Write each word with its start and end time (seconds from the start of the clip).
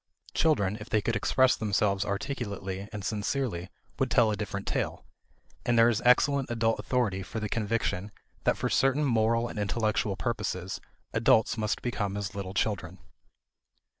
Children, 0.33 0.77
if 0.79 0.89
they 0.89 0.99
could 0.99 1.15
express 1.15 1.55
themselves 1.55 2.03
articulately 2.05 2.89
and 2.91 3.05
sincerely, 3.05 3.69
would 3.99 4.09
tell 4.09 4.31
a 4.31 4.35
different 4.35 4.65
tale; 4.65 5.05
and 5.63 5.77
there 5.77 5.89
is 5.89 6.01
excellent 6.03 6.49
adult 6.49 6.79
authority 6.79 7.21
for 7.21 7.39
the 7.39 7.47
conviction 7.47 8.11
that 8.43 8.57
for 8.57 8.67
certain 8.67 9.03
moral 9.03 9.47
and 9.47 9.59
intellectual 9.59 10.15
purposes 10.17 10.81
adults 11.13 11.55
must 11.55 11.83
become 11.83 12.17
as 12.17 12.33
little 12.33 12.55
children. 12.55 12.97